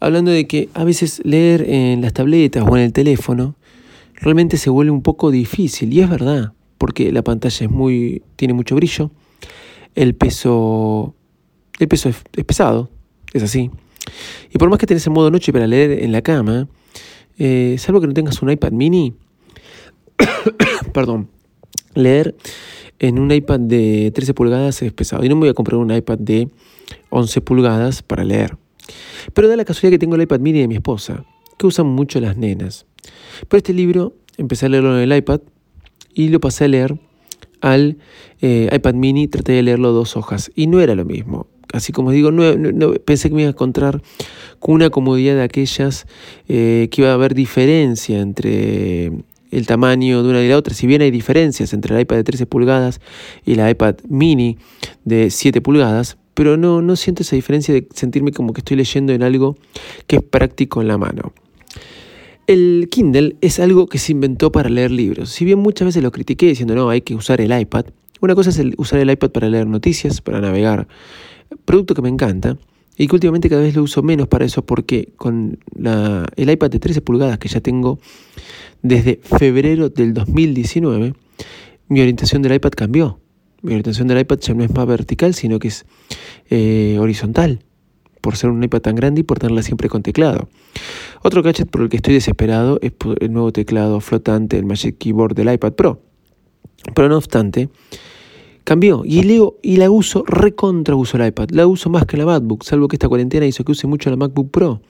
hablando 0.00 0.30
de 0.30 0.46
que 0.46 0.68
a 0.74 0.84
veces 0.84 1.20
leer 1.24 1.62
en 1.68 2.00
las 2.00 2.12
tabletas 2.12 2.64
o 2.66 2.76
en 2.76 2.84
el 2.84 2.92
teléfono 2.92 3.56
realmente 4.14 4.56
se 4.56 4.70
vuelve 4.70 4.90
un 4.90 5.02
poco 5.02 5.30
difícil. 5.30 5.92
Y 5.92 6.00
es 6.00 6.08
verdad, 6.08 6.52
porque 6.78 7.12
la 7.12 7.22
pantalla 7.22 7.66
es 7.66 7.70
muy, 7.70 8.22
tiene 8.36 8.54
mucho 8.54 8.76
brillo, 8.76 9.10
el 9.94 10.14
peso, 10.14 11.14
el 11.78 11.88
peso 11.88 12.08
es, 12.08 12.44
pesado, 12.44 12.88
es 13.32 13.42
así. 13.42 13.70
Y 14.52 14.58
por 14.58 14.70
más 14.70 14.78
que 14.78 14.86
tenés 14.86 15.06
el 15.06 15.12
modo 15.12 15.30
noche 15.30 15.52
para 15.52 15.66
leer 15.66 16.04
en 16.04 16.12
la 16.12 16.22
cama, 16.22 16.68
eh, 17.36 17.76
salvo 17.78 18.00
que 18.00 18.06
no 18.06 18.14
tengas 18.14 18.40
un 18.42 18.50
iPad 18.50 18.72
mini, 18.72 19.14
perdón, 20.94 21.28
leer 21.94 22.36
en 22.98 23.18
un 23.18 23.30
iPad 23.30 23.60
de 23.60 24.10
13 24.14 24.34
pulgadas 24.34 24.82
es 24.82 24.92
pesado. 24.92 25.24
Y 25.24 25.28
no 25.28 25.36
me 25.36 25.40
voy 25.40 25.48
a 25.50 25.54
comprar 25.54 25.78
un 25.78 25.92
iPad 25.92 26.18
de 26.18 26.48
11 27.10 27.40
pulgadas 27.42 28.02
para 28.02 28.24
leer. 28.24 28.56
Pero 29.34 29.48
da 29.48 29.56
la 29.56 29.64
casualidad 29.64 29.96
que 29.96 29.98
tengo 29.98 30.16
el 30.16 30.22
iPad 30.22 30.40
mini 30.40 30.60
de 30.60 30.68
mi 30.68 30.76
esposa, 30.76 31.24
que 31.58 31.66
usan 31.66 31.86
mucho 31.86 32.20
las 32.20 32.36
nenas. 32.36 32.86
Pero 33.48 33.58
este 33.58 33.72
libro 33.72 34.14
empecé 34.36 34.66
a 34.66 34.68
leerlo 34.68 34.96
en 34.96 35.10
el 35.10 35.16
iPad 35.16 35.40
y 36.18 36.30
lo 36.30 36.40
pasé 36.40 36.64
a 36.64 36.68
leer 36.68 36.98
al 37.60 37.96
eh, 38.40 38.68
iPad 38.72 38.94
mini, 38.94 39.28
traté 39.28 39.52
de 39.52 39.62
leerlo 39.62 39.92
dos 39.92 40.16
hojas 40.16 40.50
y 40.56 40.66
no 40.66 40.80
era 40.80 40.96
lo 40.96 41.04
mismo. 41.04 41.46
Así 41.72 41.92
como 41.92 42.10
digo, 42.10 42.32
no, 42.32 42.94
pensé 43.04 43.28
que 43.28 43.36
me 43.36 43.42
iba 43.42 43.50
a 43.50 43.52
encontrar 43.52 44.02
con 44.58 44.74
una 44.74 44.90
comodidad 44.90 45.36
de 45.36 45.42
aquellas 45.42 46.06
eh, 46.48 46.88
que 46.90 47.02
iba 47.02 47.12
a 47.12 47.14
haber 47.14 47.34
diferencia 47.34 48.18
entre 48.18 49.12
el 49.52 49.66
tamaño 49.68 50.24
de 50.24 50.30
una 50.30 50.42
y 50.42 50.48
la 50.48 50.56
otra, 50.56 50.74
si 50.74 50.88
bien 50.88 51.02
hay 51.02 51.12
diferencias 51.12 51.72
entre 51.72 51.94
el 51.94 52.00
iPad 52.00 52.16
de 52.16 52.24
13 52.24 52.46
pulgadas 52.46 53.00
y 53.46 53.54
la 53.54 53.70
iPad 53.70 53.94
mini 54.08 54.58
de 55.04 55.30
7 55.30 55.60
pulgadas, 55.60 56.18
pero 56.34 56.56
no, 56.56 56.82
no 56.82 56.96
siento 56.96 57.22
esa 57.22 57.36
diferencia 57.36 57.72
de 57.72 57.86
sentirme 57.94 58.32
como 58.32 58.52
que 58.52 58.60
estoy 58.60 58.76
leyendo 58.76 59.12
en 59.12 59.22
algo 59.22 59.56
que 60.08 60.16
es 60.16 60.22
práctico 60.22 60.80
en 60.80 60.88
la 60.88 60.98
mano. 60.98 61.32
El 62.48 62.88
Kindle 62.90 63.36
es 63.42 63.60
algo 63.60 63.88
que 63.88 63.98
se 63.98 64.12
inventó 64.12 64.50
para 64.50 64.70
leer 64.70 64.90
libros. 64.90 65.28
Si 65.28 65.44
bien 65.44 65.58
muchas 65.58 65.84
veces 65.84 66.02
lo 66.02 66.10
critiqué 66.10 66.46
diciendo 66.46 66.74
no, 66.74 66.88
hay 66.88 67.02
que 67.02 67.14
usar 67.14 67.42
el 67.42 67.52
iPad, 67.52 67.84
una 68.22 68.34
cosa 68.34 68.48
es 68.48 68.58
usar 68.78 69.00
el 69.00 69.10
iPad 69.10 69.30
para 69.32 69.50
leer 69.50 69.66
noticias, 69.66 70.22
para 70.22 70.40
navegar, 70.40 70.88
producto 71.66 71.94
que 71.94 72.00
me 72.00 72.08
encanta, 72.08 72.56
y 72.96 73.06
que 73.06 73.14
últimamente 73.14 73.50
cada 73.50 73.60
vez 73.60 73.76
lo 73.76 73.82
uso 73.82 74.02
menos 74.02 74.28
para 74.28 74.46
eso 74.46 74.64
porque 74.64 75.12
con 75.16 75.58
el 76.36 76.50
iPad 76.50 76.70
de 76.70 76.78
13 76.78 77.02
pulgadas 77.02 77.38
que 77.38 77.48
ya 77.48 77.60
tengo 77.60 78.00
desde 78.80 79.20
febrero 79.22 79.90
del 79.90 80.14
2019, 80.14 81.12
mi 81.88 82.00
orientación 82.00 82.40
del 82.40 82.54
iPad 82.54 82.70
cambió. 82.70 83.20
Mi 83.60 83.72
orientación 83.72 84.08
del 84.08 84.20
iPad 84.20 84.38
ya 84.38 84.54
no 84.54 84.64
es 84.64 84.74
más 84.74 84.86
vertical, 84.86 85.34
sino 85.34 85.58
que 85.58 85.68
es 85.68 85.84
eh, 86.48 86.96
horizontal, 86.98 87.62
por 88.28 88.36
ser 88.36 88.50
un 88.50 88.62
iPad 88.62 88.82
tan 88.82 88.94
grande 88.94 89.22
y 89.22 89.24
por 89.24 89.38
tenerla 89.38 89.62
siempre 89.62 89.88
con 89.88 90.02
teclado. 90.02 90.50
Otro 91.22 91.42
gadget 91.42 91.70
por 91.70 91.80
el 91.80 91.88
que 91.88 91.96
estoy 91.96 92.12
desesperado 92.12 92.78
es 92.82 92.92
el 93.20 93.32
nuevo 93.32 93.52
teclado 93.52 94.00
flotante, 94.00 94.58
el 94.58 94.66
Magic 94.66 94.98
Keyboard 94.98 95.34
del 95.34 95.50
iPad 95.50 95.72
Pro. 95.72 96.02
Pero 96.94 97.08
no 97.08 97.16
obstante, 97.16 97.70
cambió 98.64 99.00
y 99.06 99.22
leo 99.22 99.56
y 99.62 99.78
la 99.78 99.90
uso 99.90 100.24
recontra 100.26 100.94
uso 100.94 101.16
el 101.16 101.26
iPad. 101.26 101.48
La 101.52 101.66
uso 101.66 101.88
más 101.88 102.04
que 102.04 102.18
la 102.18 102.26
MacBook, 102.26 102.64
salvo 102.64 102.86
que 102.86 102.96
esta 102.96 103.08
cuarentena 103.08 103.46
hizo 103.46 103.64
que 103.64 103.72
use 103.72 103.86
mucho 103.86 104.10
la 104.10 104.16
MacBook 104.16 104.50
Pro. 104.50 104.82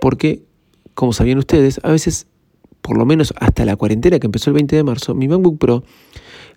Porque, 0.00 0.42
como 0.94 1.12
sabían 1.12 1.38
ustedes, 1.38 1.78
a 1.84 1.92
veces 1.92 2.26
por 2.80 2.98
lo 2.98 3.06
menos 3.06 3.32
hasta 3.38 3.64
la 3.64 3.76
cuarentena 3.76 4.18
que 4.18 4.26
empezó 4.26 4.50
el 4.50 4.54
20 4.54 4.74
de 4.74 4.82
marzo, 4.82 5.14
mi 5.14 5.28
MacBook 5.28 5.58
Pro 5.58 5.84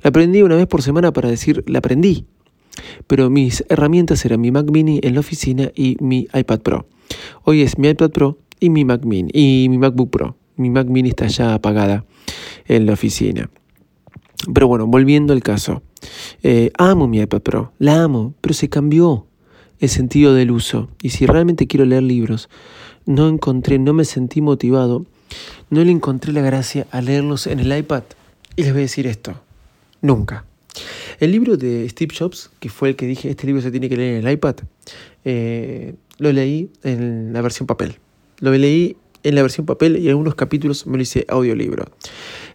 la 0.01 0.07
aprendí 0.07 0.41
una 0.41 0.55
vez 0.55 0.65
por 0.65 0.81
semana 0.81 1.13
para 1.13 1.29
decir 1.29 1.63
la 1.67 1.77
aprendí. 1.77 2.25
Pero 3.07 3.29
mis 3.29 3.63
herramientas 3.69 4.23
eran 4.25 4.41
mi 4.41 4.51
Mac 4.51 4.69
Mini 4.71 4.99
en 5.03 5.13
la 5.13 5.19
oficina 5.19 5.71
y 5.75 5.97
mi 5.99 6.27
iPad 6.33 6.59
Pro. 6.61 6.87
Hoy 7.43 7.61
es 7.61 7.77
mi 7.77 7.89
iPad 7.89 8.11
Pro 8.11 8.37
y 8.59 8.69
mi 8.69 8.85
Mac 8.85 9.03
Mini 9.03 9.29
y 9.33 9.67
mi 9.69 9.77
MacBook 9.77 10.09
Pro. 10.09 10.35
Mi 10.55 10.69
Mac 10.69 10.87
Mini 10.87 11.09
está 11.09 11.27
ya 11.27 11.53
apagada 11.53 12.05
en 12.67 12.85
la 12.85 12.93
oficina. 12.93 13.49
Pero 14.53 14.67
bueno, 14.67 14.87
volviendo 14.87 15.33
al 15.33 15.43
caso. 15.43 15.81
Eh, 16.43 16.71
amo 16.77 17.07
mi 17.07 17.19
iPad 17.19 17.41
Pro, 17.41 17.73
la 17.79 18.03
amo, 18.03 18.33
pero 18.41 18.53
se 18.53 18.69
cambió 18.69 19.25
el 19.79 19.89
sentido 19.89 20.33
del 20.33 20.51
uso. 20.51 20.89
Y 21.01 21.09
si 21.09 21.25
realmente 21.25 21.67
quiero 21.67 21.85
leer 21.85 22.03
libros, 22.03 22.49
no 23.05 23.27
encontré, 23.27 23.79
no 23.79 23.93
me 23.93 24.05
sentí 24.05 24.41
motivado 24.41 25.05
no 25.69 25.83
le 25.83 25.91
encontré 25.91 26.33
la 26.33 26.41
gracia 26.41 26.87
a 26.91 27.01
leerlos 27.01 27.47
en 27.47 27.59
el 27.59 27.77
iPad. 27.77 28.03
Y 28.55 28.63
les 28.63 28.71
voy 28.71 28.81
a 28.81 28.83
decir 28.83 29.07
esto, 29.07 29.35
nunca. 30.01 30.45
El 31.19 31.31
libro 31.31 31.57
de 31.57 31.87
Steve 31.89 32.15
Jobs, 32.17 32.51
que 32.59 32.69
fue 32.69 32.89
el 32.89 32.95
que 32.95 33.05
dije, 33.05 33.29
este 33.29 33.47
libro 33.47 33.61
se 33.61 33.71
tiene 33.71 33.89
que 33.89 33.97
leer 33.97 34.19
en 34.19 34.27
el 34.27 34.33
iPad, 34.33 34.55
eh, 35.25 35.95
lo 36.17 36.31
leí 36.31 36.69
en 36.83 37.33
la 37.33 37.41
versión 37.41 37.67
papel. 37.67 37.97
Lo 38.39 38.51
leí 38.51 38.95
en 39.23 39.35
la 39.35 39.41
versión 39.41 39.65
papel 39.65 39.97
y 39.97 40.09
algunos 40.09 40.35
capítulos 40.35 40.87
me 40.87 40.97
lo 40.97 41.03
hice 41.03 41.25
audiolibro. 41.27 41.85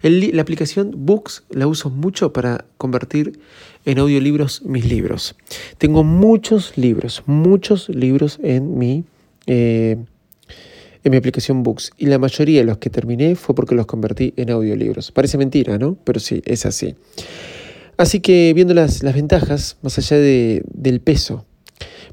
la 0.03 0.43
aplicación 0.43 0.93
Books 0.97 1.45
la 1.51 1.67
uso 1.67 1.91
mucho 1.91 2.33
para 2.33 2.65
convertir 2.79 3.39
en 3.85 3.99
audiolibros 3.99 4.63
mis 4.63 4.87
libros. 4.87 5.37
Tengo 5.79 6.05
muchos 6.05 6.77
libros, 6.77 7.23
muchos 7.27 7.89
libros 7.89 8.39
en 8.43 8.79
mi... 8.79 9.05
Eh, 9.47 9.97
en 11.05 11.11
mi 11.11 11.19
aplicación 11.19 11.63
Books 11.63 11.93
y 11.99 12.07
la 12.07 12.19
mayoría 12.19 12.61
de 12.61 12.65
los 12.65 12.79
que 12.79 12.89
terminé 12.89 13.37
fue 13.37 13.55
porque 13.55 13.75
los 13.75 13.85
convertí 13.85 14.33
en 14.39 14.51
audiolibros. 14.51 15.13
Parece 15.13 15.37
mentira, 15.37 15.77
¿no? 15.77 15.99
Pero 16.03 16.19
sí, 16.19 16.41
es 16.47 16.65
así. 16.65 16.95
Así 17.97 18.21
que 18.21 18.53
viendo 18.55 18.75
las, 18.75 19.03
ventajas, 19.03 19.77
más 19.83 19.99
allá 19.99 20.19
de, 20.19 20.63
del 20.73 21.01
peso, 21.01 21.45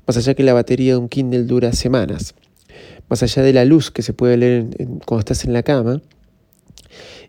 más 0.06 0.18
allá 0.18 0.34
que 0.34 0.44
la 0.44 0.54
batería 0.54 0.94
de 0.94 0.98
un 0.98 1.10
Kindle 1.10 1.44
dura 1.44 1.74
semanas, 1.74 2.36
más 3.10 3.24
allá 3.24 3.44
de 3.44 3.54
la 3.54 3.66
luz 3.66 3.92
que 3.92 4.02
se 4.02 4.14
puede 4.14 4.38
leer 4.38 4.68
cuando 5.06 5.20
estás 5.20 5.46
en 5.46 5.54
la 5.54 5.64
cama, 5.64 6.02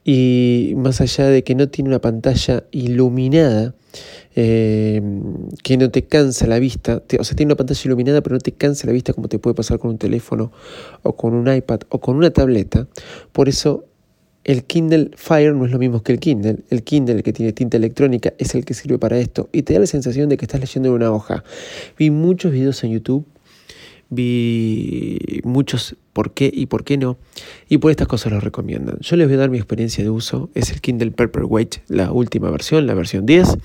y 0.05 0.75
más 0.77 1.01
allá 1.01 1.29
de 1.29 1.45
que 1.45 1.55
no 1.55 1.69
tiene 1.69 1.89
una 1.89 2.01
pantalla 2.01 2.65
iluminada, 2.73 3.75
eh, 4.35 5.03
que 5.63 5.77
no 5.77 5.91
te 5.91 6.05
cansa 6.05 6.47
la 6.47 6.59
vista, 6.59 7.03
o 7.19 7.25
sea, 7.25 7.37
tiene 7.37 7.51
una 7.53 7.57
pantalla 7.57 7.81
iluminada 7.85 8.23
pero 8.23 8.35
no 8.35 8.41
te 8.41 8.53
cansa 8.53 8.87
la 8.87 8.93
vista 8.93 9.13
como 9.13 9.29
te 9.29 9.39
puede 9.39 9.55
pasar 9.55 9.79
con 9.79 9.91
un 9.91 9.99
teléfono 9.99 10.51
o 11.03 11.15
con 11.15 11.35
un 11.35 11.53
iPad 11.53 11.81
o 11.91 12.01
con 12.01 12.17
una 12.17 12.31
tableta, 12.31 12.89
por 13.33 13.49
eso 13.49 13.85
el 14.45 14.65
Kindle 14.65 15.11
Fire 15.15 15.55
no 15.55 15.67
es 15.67 15.71
lo 15.71 15.79
mismo 15.79 16.03
que 16.03 16.13
el 16.13 16.19
Kindle. 16.19 16.59
El 16.71 16.83
Kindle, 16.83 17.23
que 17.23 17.33
tiene 17.33 17.53
tinta 17.53 17.77
electrónica, 17.77 18.33
es 18.39 18.55
el 18.55 18.65
que 18.65 18.75
sirve 18.75 18.99
para 18.99 19.19
esto 19.19 19.49
y 19.53 19.63
te 19.63 19.75
da 19.75 19.81
la 19.81 19.87
sensación 19.87 20.29
de 20.29 20.37
que 20.37 20.45
estás 20.45 20.61
leyendo 20.61 20.89
en 20.89 20.95
una 20.97 21.13
hoja. 21.13 21.45
Vi 21.99 22.11
muchos 22.11 22.53
videos 22.53 22.83
en 22.85 22.93
YouTube 22.93 23.25
vi 24.14 25.40
muchos 25.42 25.97
por 26.12 26.33
qué 26.33 26.50
y 26.52 26.66
por 26.66 26.85
qué 26.85 26.99
no, 26.99 27.16
y 27.71 27.78
por 27.78 27.90
estas 27.90 28.07
cosas 28.07 28.31
los 28.31 28.45
recomiendan. 28.45 28.99
Yo 29.00 29.16
les 29.16 29.26
voy 29.26 29.37
a 29.37 29.38
dar 29.38 29.50
mi 29.50 29.57
experiencia 29.57 30.04
de 30.04 30.11
uso, 30.11 30.50
es 30.54 30.71
el 30.71 30.83
Kindle 30.83 31.12
Paperweight, 31.12 31.76
la 31.88 32.12
última 32.12 32.50
versión, 32.50 32.87
la 32.87 32.92
versión 32.92 33.25
10. 33.25 33.57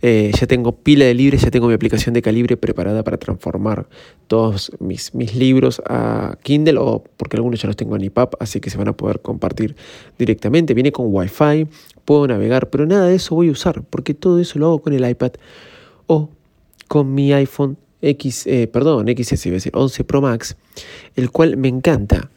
Eh, 0.00 0.32
ya 0.38 0.46
tengo 0.46 0.72
pila 0.72 1.04
de 1.04 1.12
libros, 1.12 1.42
ya 1.42 1.50
tengo 1.50 1.68
mi 1.68 1.74
aplicación 1.74 2.14
de 2.14 2.22
calibre 2.22 2.56
preparada 2.56 3.04
para 3.04 3.18
transformar 3.18 3.86
todos 4.26 4.72
mis, 4.80 5.14
mis 5.14 5.34
libros 5.34 5.82
a 5.84 6.38
Kindle, 6.42 6.78
o 6.78 7.04
porque 7.18 7.36
algunos 7.36 7.60
ya 7.60 7.66
los 7.66 7.76
tengo 7.76 7.94
en 7.96 8.04
EPUB, 8.04 8.30
así 8.40 8.60
que 8.60 8.70
se 8.70 8.78
van 8.78 8.88
a 8.88 8.94
poder 8.94 9.20
compartir 9.20 9.76
directamente. 10.18 10.72
Viene 10.72 10.92
con 10.92 11.08
Wi-Fi, 11.10 11.66
puedo 12.06 12.26
navegar, 12.26 12.70
pero 12.70 12.86
nada 12.86 13.06
de 13.08 13.16
eso 13.16 13.34
voy 13.34 13.48
a 13.48 13.52
usar, 13.52 13.82
porque 13.82 14.14
todo 14.14 14.40
eso 14.40 14.58
lo 14.58 14.66
hago 14.66 14.78
con 14.78 14.94
el 14.94 15.06
iPad 15.06 15.32
o 16.06 16.30
con 16.88 17.14
mi 17.14 17.34
iPhone 17.34 17.76
X, 18.04 18.46
eh, 18.46 18.66
perdón, 18.66 19.06
XS, 19.08 19.46
iba 19.46 19.54
a 19.54 19.56
decir 19.56 19.72
11 19.74 20.04
Pro 20.04 20.20
Max, 20.20 20.56
el 21.16 21.30
cual 21.30 21.56
me 21.56 21.68
encanta. 21.68 22.30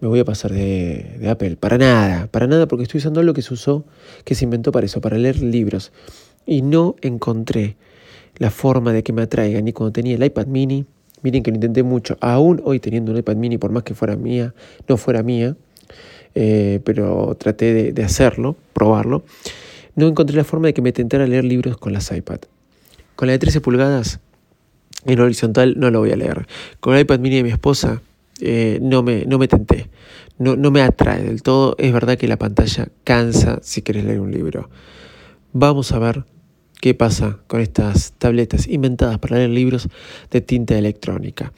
Me 0.00 0.08
voy 0.08 0.20
a 0.20 0.24
pasar 0.24 0.52
de, 0.52 1.26
Apple. 1.28 1.56
Para 1.56 1.76
nada, 1.76 2.26
para 2.28 2.46
nada, 2.46 2.66
porque 2.66 2.84
estoy 2.84 2.98
usando 2.98 3.22
lo 3.22 3.34
que 3.34 3.42
se 3.42 3.52
usó, 3.52 3.84
que 4.24 4.34
se 4.34 4.44
inventó 4.44 4.72
para 4.72 4.86
eso, 4.86 5.00
para 5.00 5.18
leer 5.18 5.42
libros. 5.42 5.92
Y 6.46 6.62
no 6.62 6.96
encontré 7.02 7.76
la 8.38 8.50
forma 8.50 8.92
de 8.92 9.02
que 9.02 9.12
me 9.12 9.22
atraiga, 9.22 9.60
ni 9.60 9.72
cuando 9.72 9.92
tenía 9.92 10.14
el 10.14 10.24
iPad 10.24 10.46
mini. 10.46 10.86
Miren 11.22 11.42
que 11.42 11.50
lo 11.50 11.56
intenté 11.56 11.82
mucho, 11.82 12.16
aún 12.20 12.62
hoy 12.64 12.80
teniendo 12.80 13.12
un 13.12 13.18
iPad 13.18 13.36
mini, 13.36 13.58
por 13.58 13.72
más 13.72 13.82
que 13.82 13.94
fuera 13.94 14.16
mía, 14.16 14.54
no 14.88 14.96
fuera 14.96 15.22
mía, 15.22 15.54
eh, 16.34 16.80
pero 16.82 17.36
traté 17.38 17.74
de, 17.74 17.92
de 17.92 18.02
hacerlo, 18.02 18.56
probarlo. 18.72 19.22
No 19.96 20.06
encontré 20.06 20.34
la 20.34 20.44
forma 20.44 20.68
de 20.68 20.74
que 20.74 20.80
me 20.80 20.92
tentara 20.92 21.26
leer 21.26 21.44
libros 21.44 21.76
con 21.76 21.92
las 21.92 22.10
iPad. 22.10 22.38
Con 23.16 23.26
la 23.26 23.32
de 23.32 23.38
13 23.38 23.60
pulgadas 23.60 24.18
en 25.04 25.20
horizontal 25.20 25.74
no 25.78 25.90
lo 25.90 26.00
voy 26.00 26.12
a 26.12 26.16
leer. 26.16 26.46
Con 26.80 26.94
el 26.94 27.00
iPad 27.00 27.18
mini 27.20 27.36
de 27.36 27.42
mi 27.44 27.50
esposa 27.50 28.02
eh, 28.40 28.78
no, 28.82 29.02
me, 29.02 29.24
no 29.26 29.38
me 29.38 29.48
tenté, 29.48 29.88
no, 30.38 30.56
no 30.56 30.70
me 30.70 30.82
atrae 30.82 31.22
del 31.22 31.42
todo. 31.42 31.74
Es 31.78 31.92
verdad 31.92 32.18
que 32.18 32.28
la 32.28 32.38
pantalla 32.38 32.88
cansa 33.04 33.58
si 33.62 33.82
quieres 33.82 34.04
leer 34.04 34.20
un 34.20 34.32
libro. 34.32 34.70
Vamos 35.52 35.92
a 35.92 35.98
ver 35.98 36.24
qué 36.80 36.94
pasa 36.94 37.38
con 37.46 37.60
estas 37.60 38.12
tabletas 38.18 38.66
inventadas 38.66 39.18
para 39.18 39.36
leer 39.36 39.50
libros 39.50 39.88
de 40.30 40.40
tinta 40.40 40.78
electrónica. 40.78 41.52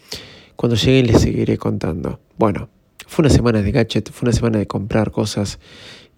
Cuando 0.56 0.76
lleguen 0.76 1.06
les 1.06 1.20
seguiré 1.20 1.58
contando. 1.58 2.20
Bueno, 2.38 2.68
fue 3.06 3.24
una 3.24 3.34
semana 3.34 3.62
de 3.62 3.72
gadget, 3.72 4.10
fue 4.10 4.28
una 4.28 4.36
semana 4.36 4.58
de 4.58 4.66
comprar 4.66 5.10
cosas 5.10 5.58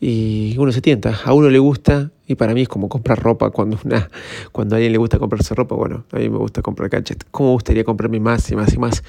y 0.07 0.55
uno 0.59 0.71
se 0.71 0.83
tienta, 0.83 1.19
a 1.25 1.33
uno 1.33 1.49
le 1.49 1.59
gusta 1.59 2.11
y 2.27 2.35
para 2.35 2.53
mí 2.53 2.61
es 2.61 2.69
como 2.69 2.91
comprar 2.91 3.23
ropa 3.23 3.49
cuando 3.49 3.79
una 3.87 4.11
cuando 4.53 4.75
a 4.75 4.77
alguien 4.77 4.93
le 4.93 4.99
gusta 4.99 5.19
comprarse 5.19 5.55
ropa, 5.55 5.77
bueno, 5.77 6.05
a 6.13 6.19
mí 6.19 6.29
me 6.29 6.37
gusta 6.37 6.61
comprar 6.61 6.91
gadgets, 6.91 7.25
como 7.31 7.53
gustaría 7.53 7.85
comprarme 7.85 8.21
más 8.21 8.51
y 8.51 8.55
más 8.55 8.75
y 8.75 8.79
más, 8.79 9.03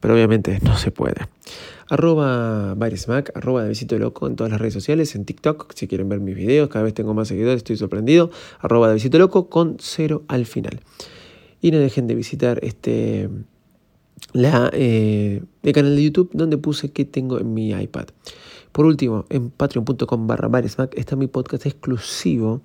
pero 0.00 0.12
obviamente 0.12 0.58
no 0.64 0.76
se 0.76 0.90
puede. 0.90 1.28
Arroba 1.88 2.74
Mac, 2.74 3.30
arroba 3.36 3.62
de 3.62 3.68
Visito 3.68 3.96
Loco 3.96 4.26
en 4.26 4.34
todas 4.34 4.50
las 4.50 4.60
redes 4.60 4.74
sociales, 4.74 5.14
en 5.14 5.24
TikTok, 5.24 5.72
si 5.76 5.86
quieren 5.86 6.08
ver 6.08 6.18
mis 6.18 6.34
videos, 6.34 6.68
cada 6.68 6.84
vez 6.84 6.94
tengo 6.94 7.14
más 7.14 7.28
seguidores, 7.28 7.58
estoy 7.58 7.76
sorprendido, 7.76 8.32
arroba 8.58 8.88
de 8.88 8.94
Visito 8.94 9.20
Loco 9.20 9.48
con 9.48 9.76
cero 9.78 10.24
al 10.26 10.46
final. 10.46 10.80
Y 11.60 11.70
no 11.70 11.78
dejen 11.78 12.08
de 12.08 12.16
visitar 12.16 12.58
este 12.64 13.30
la, 14.32 14.68
eh, 14.72 15.44
el 15.62 15.72
canal 15.72 15.94
de 15.94 16.02
YouTube 16.02 16.30
donde 16.32 16.58
puse 16.58 16.90
que 16.90 17.04
tengo 17.04 17.38
en 17.38 17.54
mi 17.54 17.70
iPad. 17.70 18.06
Por 18.72 18.86
último, 18.86 19.26
en 19.30 19.50
patreon.com 19.50 20.26
barra 20.26 20.48
está 20.94 21.16
mi 21.16 21.26
podcast 21.26 21.66
exclusivo 21.66 22.60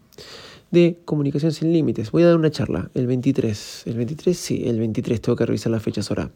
de 0.69 0.99
Comunicación 1.03 1.51
Sin 1.51 1.73
Límites. 1.73 2.11
Voy 2.11 2.23
a 2.23 2.27
dar 2.27 2.35
una 2.35 2.51
charla 2.51 2.91
el 2.93 3.07
23. 3.07 3.83
¿El 3.87 3.97
23? 3.97 4.37
Sí, 4.37 4.63
el 4.67 4.77
23. 4.77 5.19
Tengo 5.19 5.35
que 5.35 5.45
revisar 5.47 5.71
las 5.71 5.81
fechas 5.81 6.11
ahora. 6.11 6.29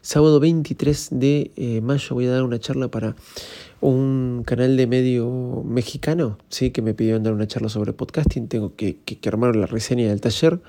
Sábado 0.00 0.40
23 0.40 1.08
de 1.12 1.52
eh, 1.56 1.80
mayo 1.82 2.14
voy 2.14 2.26
a 2.26 2.30
dar 2.30 2.42
una 2.42 2.58
charla 2.58 2.88
para 2.88 3.14
un 3.80 4.42
canal 4.44 4.76
de 4.76 4.86
medio 4.86 5.62
mexicano, 5.64 6.38
sí, 6.48 6.70
que 6.70 6.80
me 6.80 6.94
pidió 6.94 7.18
dar 7.18 7.32
una 7.32 7.46
charla 7.46 7.68
sobre 7.68 7.92
podcasting. 7.92 8.48
Tengo 8.48 8.74
que, 8.74 8.98
que, 8.98 9.28
armar 9.28 9.54
la 9.54 9.66
reseña 9.66 10.08
del 10.08 10.20
taller. 10.20 10.60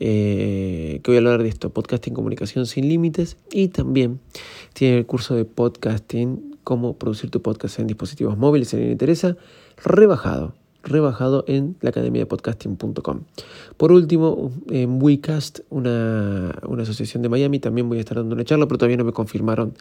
Eh, 0.00 1.00
que 1.02 1.10
voy 1.10 1.16
a 1.16 1.18
hablar 1.18 1.42
de 1.42 1.48
esto, 1.48 1.70
podcasting, 1.70 2.12
comunicación 2.12 2.66
sin 2.66 2.88
límites 2.88 3.36
y 3.52 3.68
también 3.68 4.20
tiene 4.72 4.98
el 4.98 5.06
curso 5.06 5.36
de 5.36 5.44
podcasting 5.44 6.51
cómo 6.64 6.96
producir 6.96 7.30
tu 7.30 7.42
podcast 7.42 7.78
en 7.78 7.86
dispositivos 7.86 8.36
móviles, 8.36 8.68
si 8.68 8.76
alguien 8.76 8.92
interesa, 8.92 9.36
rebajado, 9.82 10.54
rebajado 10.82 11.44
en 11.46 11.76
la 11.80 11.90
academia 11.90 12.22
de 12.22 12.26
podcasting.com. 12.26 13.20
Por 13.76 13.92
último, 13.92 14.52
en 14.68 15.02
WeCast, 15.02 15.60
una, 15.70 16.58
una 16.66 16.82
asociación 16.82 17.22
de 17.22 17.28
Miami, 17.28 17.58
también 17.58 17.88
voy 17.88 17.98
a 17.98 18.00
estar 18.00 18.16
dando 18.16 18.34
una 18.34 18.44
charla, 18.44 18.66
pero 18.66 18.78
todavía 18.78 18.96
no 18.96 19.04
me 19.04 19.12
confirmaron 19.12 19.74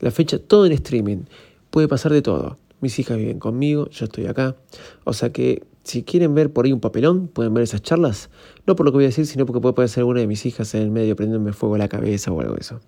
la 0.00 0.10
fecha, 0.10 0.38
todo 0.38 0.66
en 0.66 0.72
streaming. 0.72 1.24
Puede 1.70 1.88
pasar 1.88 2.12
de 2.12 2.22
todo. 2.22 2.58
Mis 2.80 2.98
hijas 2.98 3.16
viven 3.16 3.38
conmigo, 3.38 3.88
yo 3.90 4.04
estoy 4.04 4.26
acá. 4.26 4.56
O 5.04 5.12
sea 5.12 5.32
que 5.32 5.62
si 5.84 6.04
quieren 6.04 6.34
ver 6.34 6.52
por 6.52 6.64
ahí 6.64 6.72
un 6.72 6.80
papelón, 6.80 7.28
pueden 7.28 7.52
ver 7.54 7.64
esas 7.64 7.82
charlas. 7.82 8.30
No 8.66 8.76
por 8.76 8.86
lo 8.86 8.92
que 8.92 8.96
voy 8.96 9.04
a 9.04 9.08
decir, 9.08 9.26
sino 9.26 9.46
porque 9.46 9.60
puede 9.60 9.88
ser 9.88 10.02
alguna 10.02 10.20
de 10.20 10.26
mis 10.26 10.46
hijas 10.46 10.74
en 10.74 10.82
el 10.82 10.90
medio 10.90 11.16
prendiéndome 11.16 11.52
fuego 11.52 11.74
a 11.74 11.78
la 11.78 11.88
cabeza 11.88 12.30
o 12.30 12.40
algo 12.40 12.54
de 12.54 12.60
eso. 12.60 12.80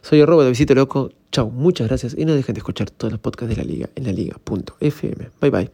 Soy 0.00 0.20
arroba 0.20 0.44
de 0.44 0.50
Visito 0.50 0.74
Loco. 0.74 1.10
Chau, 1.30 1.50
muchas 1.50 1.88
gracias 1.88 2.14
y 2.18 2.24
no 2.24 2.34
dejen 2.34 2.54
de 2.54 2.58
escuchar 2.58 2.90
todos 2.90 3.12
los 3.12 3.20
podcasts 3.20 3.56
de 3.56 3.62
la 3.62 3.68
liga 3.68 3.88
en 3.94 4.04
la 4.04 4.12
liga.fm. 4.12 5.30
Bye 5.40 5.50
bye. 5.50 5.70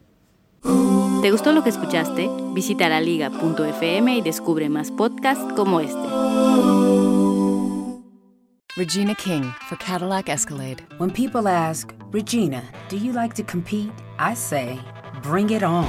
¿Te 1.23 1.31
gustó 1.31 1.53
lo 1.53 1.63
que 1.63 1.71
escuchaste? 1.71 2.29
Visita 2.55 2.89
la 2.89 3.01
liga.fm 3.01 4.19
y 4.19 4.23
descubre 4.23 4.69
más 4.69 4.91
podcasts 4.91 5.53
como 5.55 5.81
este. 5.81 5.99
Regina 8.77 9.15
King 9.17 9.43
for 9.69 9.77
Cadillac 9.79 10.29
Escalade. 10.29 10.85
When 10.99 11.11
people 11.11 11.49
ask, 11.49 11.93
Regina, 12.13 12.63
do 12.89 12.97
you 12.97 13.13
like 13.13 13.35
to 13.35 13.43
compete? 13.43 13.91
I 14.21 14.35
say, 14.35 14.79
bring 15.23 15.51
it 15.51 15.65
on. 15.65 15.89